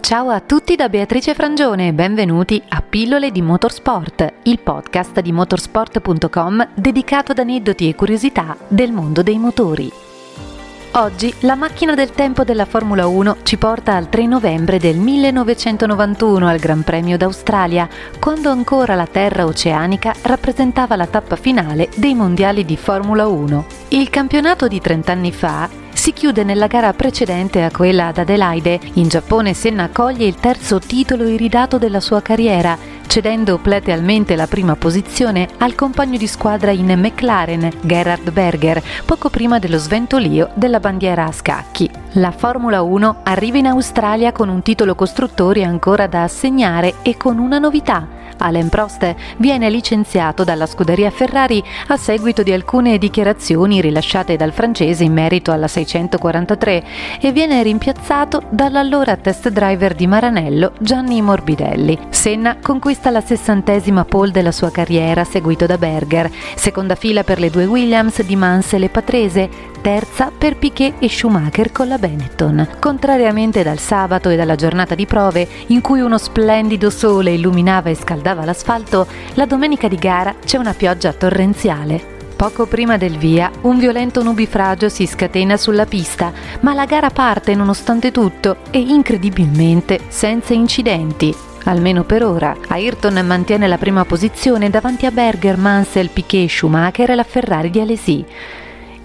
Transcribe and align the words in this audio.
Ciao 0.00 0.30
a 0.30 0.40
tutti 0.40 0.76
da 0.76 0.88
Beatrice 0.88 1.34
Frangione 1.34 1.88
e 1.88 1.92
benvenuti 1.92 2.62
a 2.68 2.80
Pillole 2.80 3.32
di 3.32 3.42
Motorsport, 3.42 4.34
il 4.44 4.60
podcast 4.60 5.20
di 5.20 5.32
motorsport.com 5.32 6.68
dedicato 6.74 7.32
ad 7.32 7.40
aneddoti 7.40 7.88
e 7.88 7.94
curiosità 7.94 8.56
del 8.68 8.92
mondo 8.92 9.22
dei 9.22 9.38
motori. 9.38 9.90
Oggi 10.92 11.34
la 11.40 11.56
macchina 11.56 11.94
del 11.94 12.12
tempo 12.12 12.44
della 12.44 12.64
Formula 12.64 13.06
1 13.06 13.38
ci 13.42 13.58
porta 13.58 13.96
al 13.96 14.08
3 14.08 14.26
novembre 14.26 14.78
del 14.78 14.96
1991 14.96 16.46
al 16.46 16.58
Gran 16.58 16.82
Premio 16.82 17.16
d'Australia, 17.18 17.88
quando 18.18 18.50
ancora 18.50 18.94
la 18.94 19.06
terra 19.06 19.44
oceanica 19.44 20.14
rappresentava 20.22 20.96
la 20.96 21.06
tappa 21.06 21.36
finale 21.36 21.90
dei 21.96 22.14
mondiali 22.14 22.64
di 22.64 22.76
Formula 22.76 23.26
1. 23.26 23.66
Il 23.88 24.08
campionato 24.08 24.68
di 24.68 24.80
30 24.80 25.12
anni 25.12 25.32
fa 25.32 25.68
si 26.06 26.12
chiude 26.12 26.44
nella 26.44 26.68
gara 26.68 26.92
precedente 26.92 27.64
a 27.64 27.72
quella 27.72 28.06
ad 28.06 28.18
Adelaide. 28.18 28.78
In 28.92 29.08
Giappone 29.08 29.54
Senna 29.54 29.88
coglie 29.92 30.24
il 30.24 30.36
terzo 30.36 30.78
titolo 30.78 31.26
iridato 31.26 31.78
della 31.78 31.98
sua 31.98 32.22
carriera, 32.22 32.78
cedendo 33.08 33.58
platealmente 33.58 34.36
la 34.36 34.46
prima 34.46 34.76
posizione 34.76 35.48
al 35.58 35.74
compagno 35.74 36.16
di 36.16 36.28
squadra 36.28 36.70
in 36.70 36.94
McLaren, 36.96 37.72
Gerhard 37.80 38.30
Berger, 38.30 38.80
poco 39.04 39.30
prima 39.30 39.58
dello 39.58 39.78
sventolio 39.78 40.50
della 40.54 40.78
bandiera 40.78 41.24
a 41.24 41.32
scacchi. 41.32 41.90
La 42.12 42.30
Formula 42.30 42.82
1 42.82 43.22
arriva 43.24 43.58
in 43.58 43.66
Australia 43.66 44.30
con 44.30 44.48
un 44.48 44.62
titolo 44.62 44.94
costruttori 44.94 45.64
ancora 45.64 46.06
da 46.06 46.22
assegnare 46.22 46.98
e 47.02 47.16
con 47.16 47.38
una 47.38 47.58
novità 47.58 48.15
Alain 48.38 48.68
Prost 48.68 49.14
viene 49.38 49.70
licenziato 49.70 50.44
dalla 50.44 50.66
scuderia 50.66 51.10
Ferrari 51.10 51.62
a 51.88 51.96
seguito 51.96 52.42
di 52.42 52.52
alcune 52.52 52.98
dichiarazioni 52.98 53.80
rilasciate 53.80 54.36
dal 54.36 54.52
francese 54.52 55.04
in 55.04 55.12
merito 55.12 55.52
alla 55.52 55.68
643 55.68 56.84
e 57.20 57.32
viene 57.32 57.62
rimpiazzato 57.62 58.42
dall'allora 58.50 59.16
test 59.16 59.48
driver 59.48 59.94
di 59.94 60.06
Maranello 60.06 60.72
Gianni 60.78 61.22
Morbidelli. 61.22 61.98
Senna 62.10 62.58
conquista 62.60 63.10
la 63.10 63.20
sessantesima 63.20 64.04
pole 64.04 64.30
della 64.30 64.52
sua 64.52 64.70
carriera 64.70 65.24
seguito 65.24 65.66
da 65.66 65.78
Berger, 65.78 66.30
seconda 66.54 66.94
fila 66.94 67.24
per 67.24 67.38
le 67.38 67.50
due 67.50 67.64
Williams 67.64 68.22
di 68.22 68.36
Mansell 68.36 68.82
e 68.82 68.88
Patrese, 68.88 69.48
terza 69.80 70.30
per 70.36 70.56
Piquet 70.56 70.94
e 70.98 71.08
Schumacher 71.08 71.70
con 71.72 71.88
la 71.88 71.98
Benetton. 71.98 72.68
Contrariamente 72.80 73.62
dal 73.62 73.78
sabato 73.78 74.28
e 74.28 74.36
dalla 74.36 74.56
giornata 74.56 74.94
di 74.94 75.06
prove, 75.06 75.48
in 75.68 75.80
cui 75.80 76.00
uno 76.00 76.18
splendido 76.18 76.90
sole 76.90 77.32
illuminava 77.32 77.90
e 77.90 77.94
scaldava 77.94 78.25
l'asfalto, 78.34 79.06
la 79.34 79.46
domenica 79.46 79.88
di 79.88 79.96
gara 79.96 80.34
c'è 80.44 80.58
una 80.58 80.74
pioggia 80.74 81.12
torrenziale. 81.12 82.14
Poco 82.36 82.66
prima 82.66 82.98
del 82.98 83.16
via, 83.16 83.50
un 83.62 83.78
violento 83.78 84.22
nubifragio 84.22 84.90
si 84.90 85.06
scatena 85.06 85.56
sulla 85.56 85.86
pista, 85.86 86.32
ma 86.60 86.74
la 86.74 86.84
gara 86.84 87.08
parte 87.08 87.54
nonostante 87.54 88.10
tutto 88.12 88.58
e 88.70 88.78
incredibilmente 88.78 90.00
senza 90.08 90.52
incidenti. 90.52 91.34
Almeno 91.64 92.04
per 92.04 92.22
ora, 92.22 92.54
Ayrton 92.68 93.24
mantiene 93.26 93.66
la 93.66 93.78
prima 93.78 94.04
posizione 94.04 94.70
davanti 94.70 95.06
a 95.06 95.10
Berger, 95.10 95.56
Mansell, 95.56 96.10
Piquet, 96.12 96.48
Schumacher 96.48 97.10
e 97.10 97.14
la 97.14 97.24
Ferrari 97.24 97.70
di 97.70 97.80
Alesi. 97.80 98.24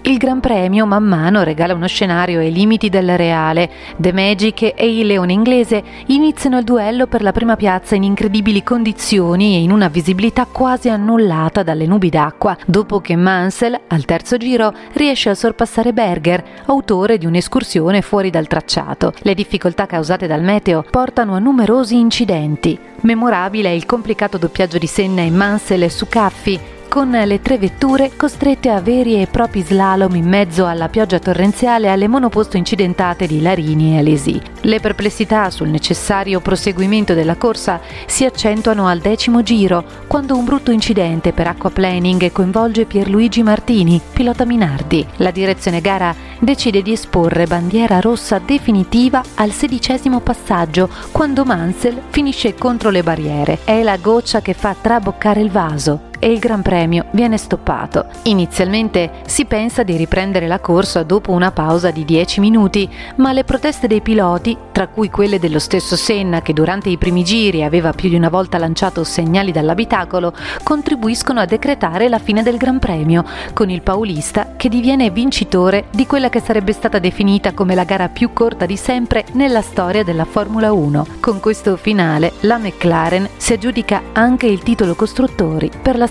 Il 0.04 0.16
Gran 0.16 0.40
Premio 0.40 0.84
man 0.84 1.04
mano 1.04 1.44
regala 1.44 1.74
uno 1.74 1.86
scenario 1.86 2.40
ai 2.40 2.52
limiti 2.52 2.88
del 2.88 3.16
reale. 3.16 3.70
The 3.96 4.12
Magic 4.12 4.72
e 4.74 4.98
il 4.98 5.06
leone 5.06 5.32
inglese 5.32 5.80
iniziano 6.06 6.58
il 6.58 6.64
duello 6.64 7.06
per 7.06 7.22
la 7.22 7.30
prima 7.30 7.54
piazza 7.54 7.94
in 7.94 8.02
incredibili 8.02 8.64
condizioni 8.64 9.54
e 9.54 9.62
in 9.62 9.70
una 9.70 9.86
visibilità 9.86 10.48
quasi 10.50 10.88
annullata 10.88 11.62
dalle 11.62 11.86
nubi 11.86 12.10
d'acqua, 12.10 12.56
dopo 12.66 13.00
che 13.00 13.14
Mansell, 13.14 13.78
al 13.86 14.04
terzo 14.04 14.38
giro, 14.38 14.74
riesce 14.94 15.30
a 15.30 15.36
sorpassare 15.36 15.92
Berger, 15.92 16.42
autore 16.66 17.16
di 17.16 17.26
un'escursione 17.26 18.02
fuori 18.02 18.30
dal 18.30 18.48
tracciato. 18.48 19.12
Le 19.18 19.34
difficoltà 19.34 19.86
causate 19.86 20.26
dal 20.26 20.42
meteo 20.42 20.84
portano 20.90 21.34
a 21.34 21.38
numerosi 21.38 21.96
incidenti. 21.96 22.76
Memorabile 23.02 23.68
è 23.68 23.72
il 23.72 23.86
complicato 23.86 24.36
doppiaggio 24.36 24.78
di 24.78 24.86
Senna 24.88 25.22
e 25.22 25.30
Mansell 25.30 25.86
su 25.86 26.08
Caffi, 26.08 26.80
con 26.92 27.08
le 27.10 27.40
tre 27.40 27.56
vetture 27.56 28.10
costrette 28.18 28.68
a 28.68 28.82
veri 28.82 29.18
e 29.18 29.26
propri 29.26 29.62
slalom 29.62 30.14
in 30.14 30.28
mezzo 30.28 30.66
alla 30.66 30.90
pioggia 30.90 31.18
torrenziale 31.18 31.88
alle 31.88 32.06
monoposto 32.06 32.58
incidentate 32.58 33.26
di 33.26 33.40
Larini 33.40 33.94
e 33.94 34.00
Alesi. 34.00 34.38
Le 34.60 34.78
perplessità 34.78 35.48
sul 35.48 35.68
necessario 35.68 36.40
proseguimento 36.40 37.14
della 37.14 37.36
corsa 37.36 37.80
si 38.04 38.26
accentuano 38.26 38.88
al 38.88 38.98
decimo 38.98 39.42
giro, 39.42 39.82
quando 40.06 40.36
un 40.36 40.44
brutto 40.44 40.70
incidente 40.70 41.32
per 41.32 41.46
acquaplaning 41.46 42.30
coinvolge 42.30 42.84
Pierluigi 42.84 43.42
Martini, 43.42 43.98
pilota 44.12 44.44
Minardi. 44.44 45.06
La 45.16 45.30
direzione 45.30 45.80
gara 45.80 46.14
decide 46.40 46.82
di 46.82 46.92
esporre 46.92 47.46
bandiera 47.46 48.00
rossa 48.00 48.38
definitiva 48.38 49.22
al 49.36 49.52
sedicesimo 49.52 50.20
passaggio, 50.20 50.90
quando 51.10 51.46
Mansell 51.46 51.98
finisce 52.10 52.52
contro 52.54 52.90
le 52.90 53.02
barriere. 53.02 53.60
È 53.64 53.82
la 53.82 53.96
goccia 53.96 54.42
che 54.42 54.52
fa 54.52 54.76
traboccare 54.78 55.40
il 55.40 55.50
vaso 55.50 56.10
e 56.22 56.30
il 56.30 56.38
Gran 56.38 56.62
Premio 56.62 57.06
viene 57.10 57.36
stoppato. 57.36 58.04
Inizialmente 58.22 59.10
si 59.26 59.44
pensa 59.44 59.82
di 59.82 59.96
riprendere 59.96 60.46
la 60.46 60.60
corsa 60.60 61.02
dopo 61.02 61.32
una 61.32 61.50
pausa 61.50 61.90
di 61.90 62.04
10 62.04 62.38
minuti, 62.38 62.88
ma 63.16 63.32
le 63.32 63.42
proteste 63.42 63.88
dei 63.88 64.02
piloti, 64.02 64.56
tra 64.70 64.86
cui 64.86 65.10
quelle 65.10 65.40
dello 65.40 65.58
stesso 65.58 65.96
Senna 65.96 66.40
che 66.40 66.52
durante 66.52 66.90
i 66.90 66.96
primi 66.96 67.24
giri 67.24 67.64
aveva 67.64 67.92
più 67.92 68.08
di 68.08 68.14
una 68.14 68.28
volta 68.28 68.58
lanciato 68.58 69.02
segnali 69.02 69.50
dall'abitacolo, 69.50 70.32
contribuiscono 70.62 71.40
a 71.40 71.44
decretare 71.44 72.08
la 72.08 72.20
fine 72.20 72.44
del 72.44 72.56
Gran 72.56 72.78
Premio, 72.78 73.24
con 73.52 73.68
il 73.68 73.82
paulista 73.82 74.52
che 74.56 74.68
diviene 74.68 75.10
vincitore 75.10 75.86
di 75.90 76.06
quella 76.06 76.28
che 76.28 76.40
sarebbe 76.40 76.72
stata 76.72 77.00
definita 77.00 77.52
come 77.52 77.74
la 77.74 77.82
gara 77.82 78.08
più 78.08 78.32
corta 78.32 78.64
di 78.64 78.76
sempre 78.76 79.24
nella 79.32 79.60
storia 79.60 80.04
della 80.04 80.24
Formula 80.24 80.72
1. 80.72 81.06
Con 81.18 81.40
questo 81.40 81.76
finale 81.76 82.34
la 82.42 82.58
McLaren 82.58 83.28
si 83.36 83.54
aggiudica 83.54 84.02
anche 84.12 84.46
il 84.46 84.62
titolo 84.62 84.94
costruttori 84.94 85.68
per 85.82 85.98
la 85.98 86.10